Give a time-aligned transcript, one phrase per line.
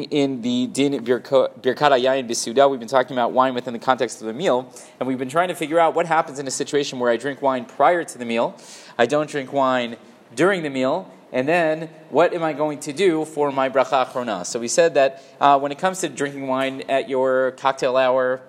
[0.00, 4.26] in the Din Birkat Yayin Bisuda, we've been talking about wine within the context of
[4.26, 7.10] the meal, and we've been trying to figure out what happens in a situation where
[7.10, 8.56] I drink wine prior to the meal,
[8.98, 9.96] I don't drink wine
[10.34, 14.44] during the meal, and then what am I going to do for my bracha achrona?
[14.46, 18.42] So we said that uh, when it comes to drinking wine at your cocktail hour,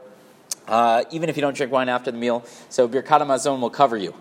[0.68, 3.98] uh, even if you don't drink wine after the meal, so Birkat Hamazon will cover
[3.98, 4.14] you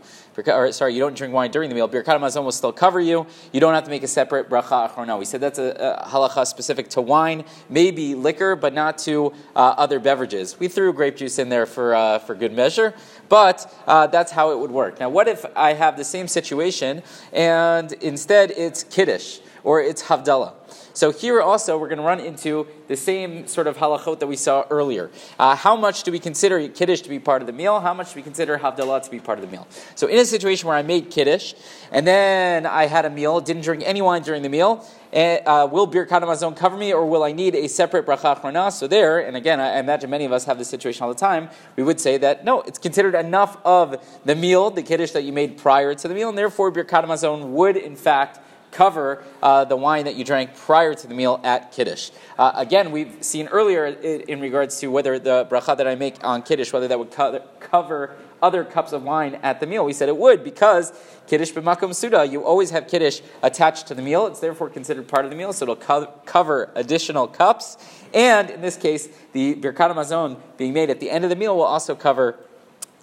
[0.47, 3.27] or sorry, you don't drink wine during the meal, Birkat Hamazon will still cover you.
[3.53, 5.19] You don't have to make a separate bracha achrona.
[5.19, 9.75] We said that's a, a halacha specific to wine, maybe liquor, but not to uh,
[9.77, 10.59] other beverages.
[10.59, 12.95] We threw grape juice in there for, uh, for good measure,
[13.29, 15.01] but uh, that's how it would work.
[15.01, 20.55] Now, what if I have the same situation and instead it's kiddush or it's havdalah?
[20.95, 24.37] So here also we're going to run into the same sort of halachot that we
[24.37, 25.11] saw earlier.
[25.39, 27.81] Uh, how much do we consider kiddush to be part of the meal?
[27.81, 29.67] How much do we consider havdalah to be part of the meal?
[29.95, 31.55] So in a situation where I made kiddush
[31.91, 35.67] and then I had a meal, didn't drink any wine during the meal, eh, uh,
[35.67, 38.73] will Birkat Hamazon cover me, or will I need a separate bracha achrona?
[38.73, 41.49] So there, and again, I imagine many of us have this situation all the time.
[41.77, 45.33] We would say that no, it's considered enough of the meal, the kiddush that you
[45.33, 48.41] made prior to the meal, and therefore Birkat Hamazon would in fact
[48.73, 52.11] cover uh, the wine that you drank prior to the meal at Kiddush.
[52.39, 56.43] Uh, again, we've seen earlier in, regards to whether the bracha that I make on
[56.43, 59.85] Kiddush, whether that would co- cover other cups of wine at the meal.
[59.85, 60.93] We said it would because
[61.29, 64.27] Kiddush b'makom suda, you always have Kiddush attached to the meal.
[64.27, 67.77] It's therefore considered part of the meal, so it'll co- cover additional cups.
[68.13, 71.57] And in this case, the Birkat Hamazon being made at the end of the meal
[71.57, 72.37] will also cover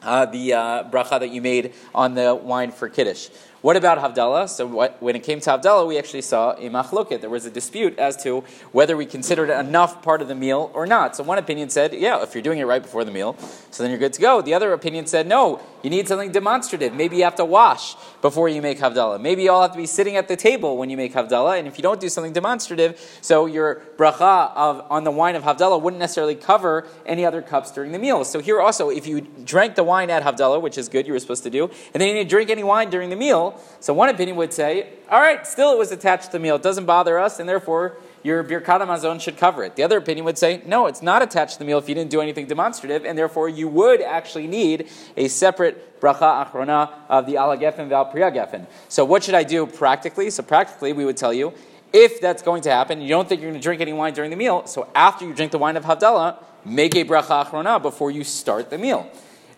[0.01, 3.29] uh, the uh, bracha that you made on the wine for Kiddush.
[3.61, 4.47] What about Havdalah?
[4.47, 7.19] So what, when it came to Havdalah, we actually saw a machloket.
[7.19, 10.71] There was a dispute as to whether we considered it enough part of the meal
[10.73, 11.17] or not.
[11.17, 13.35] So one opinion said, yeah, if you're doing it right before the meal,
[13.69, 14.41] so then you're good to go.
[14.41, 16.93] The other opinion said, no, you need something demonstrative.
[16.93, 19.19] Maybe you have to wash before you make Havdalah.
[19.19, 21.59] Maybe you all have to be sitting at the table when you make Havdalah.
[21.59, 25.43] And if you don't do something demonstrative, so your bracha of, on the wine of
[25.43, 28.23] Havdalah wouldn't necessarily cover any other cups during the meal.
[28.23, 31.19] So here also, if you drank the wine at Havdalah, which is good, you were
[31.19, 33.48] supposed to do, and then you didn't drink any wine during the meal,
[33.79, 36.55] so one opinion would say, all right, still it was attached to the meal.
[36.55, 39.75] It doesn't bother us, and therefore your birkat hamazon should cover it.
[39.75, 42.11] The other opinion would say, no, it's not attached to the meal if you didn't
[42.11, 47.37] do anything demonstrative, and therefore you would actually need a separate bracha achrona of the
[47.37, 48.67] al hagefen v'al pri hagefen.
[48.87, 50.29] So what should I do practically?
[50.29, 51.53] So practically, we would tell you,
[51.91, 54.29] if that's going to happen, you don't think you're going to drink any wine during
[54.29, 58.11] the meal, so after you drink the wine of Havdalah, make a bracha achrona before
[58.11, 59.09] you start the meal.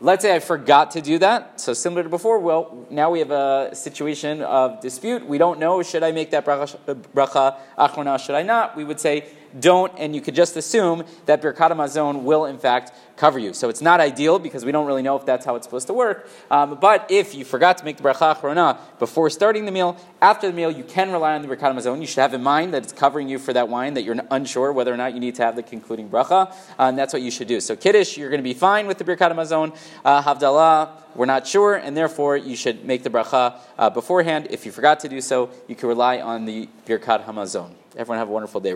[0.04, 1.62] Let's say I forgot to do that.
[1.62, 5.24] So similar to before, well, now we have a situation of dispute.
[5.28, 6.80] We don't know, should I make that bracha,
[7.14, 8.76] bracha achrona, should I not?
[8.76, 9.30] We would say,
[9.60, 13.54] don't, and you could just assume that Birkat Hamazon will in fact cover you.
[13.54, 15.94] So it's not ideal because we don't really know if that's how it's supposed to
[15.94, 16.28] work.
[16.50, 20.48] Um, but if you forgot to make the bracha achrona before starting the meal, after
[20.48, 22.02] the meal, you can rely on the Birkat Hamazon.
[22.02, 24.74] You should have in mind that it's covering you for that wine, that you're unsure
[24.74, 27.30] whether or not you need to have the concluding bracha, uh, and that's what you
[27.30, 27.60] should do.
[27.60, 29.78] So Kiddush, you're going to be fine with the Birkat Hamazon.
[30.04, 34.48] Uh, Havdalah, we're not sure, and therefore you should make the bracha uh, beforehand.
[34.50, 37.74] If you forgot to do so, you can rely on the Birkat Hamazon.
[37.96, 38.74] Everyone have a wonderful day.